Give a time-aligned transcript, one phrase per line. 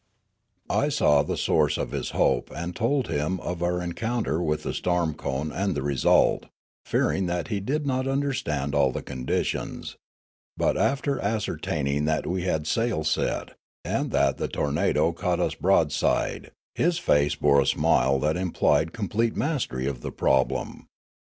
[0.67, 4.73] I saw the source of his hope and told him of our encounter with the
[4.73, 6.47] storm cone and the result,
[6.83, 9.97] fearing that he did not understand all the conditions;
[10.57, 13.51] but, after ascertaining that we had sail set,
[13.85, 19.35] and that the tornado caught us broadside, his face bore a smile that implied complete
[19.35, 20.87] mastery of the problem.